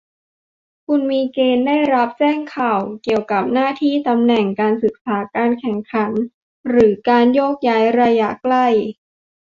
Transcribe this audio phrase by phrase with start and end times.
[0.85, 6.11] คุณมีเกณฑ์ได้รับแจ้งข่าวเกี่ยวกับหน้าที่ ตำแหน่ง การศึกษา การแข่งขัน
[6.69, 8.67] หรือการโยกย้ายระยะใกล้